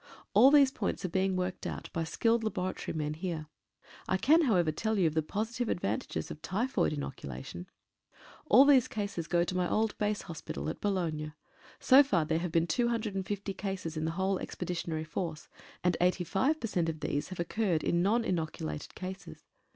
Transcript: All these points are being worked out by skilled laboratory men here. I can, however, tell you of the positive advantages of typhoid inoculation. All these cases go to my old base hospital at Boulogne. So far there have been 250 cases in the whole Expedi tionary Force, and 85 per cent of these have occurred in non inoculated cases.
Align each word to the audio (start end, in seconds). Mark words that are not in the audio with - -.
All 0.33 0.49
these 0.49 0.71
points 0.71 1.05
are 1.05 1.09
being 1.09 1.35
worked 1.35 1.67
out 1.67 1.91
by 1.93 2.05
skilled 2.05 2.43
laboratory 2.43 2.97
men 2.97 3.13
here. 3.13 3.45
I 4.07 4.17
can, 4.17 4.45
however, 4.45 4.71
tell 4.71 4.97
you 4.97 5.05
of 5.05 5.13
the 5.13 5.21
positive 5.21 5.69
advantages 5.69 6.31
of 6.31 6.41
typhoid 6.41 6.91
inoculation. 6.91 7.67
All 8.47 8.65
these 8.65 8.87
cases 8.87 9.27
go 9.27 9.43
to 9.43 9.55
my 9.55 9.69
old 9.69 9.95
base 9.99 10.23
hospital 10.23 10.69
at 10.69 10.81
Boulogne. 10.81 11.33
So 11.79 12.01
far 12.01 12.25
there 12.25 12.39
have 12.39 12.51
been 12.51 12.65
250 12.65 13.53
cases 13.53 13.95
in 13.95 14.05
the 14.05 14.09
whole 14.17 14.39
Expedi 14.39 14.83
tionary 14.83 15.05
Force, 15.05 15.47
and 15.83 15.95
85 16.01 16.59
per 16.59 16.65
cent 16.67 16.89
of 16.89 17.01
these 17.01 17.27
have 17.29 17.39
occurred 17.39 17.83
in 17.83 18.01
non 18.01 18.25
inoculated 18.25 18.95
cases. 18.95 19.43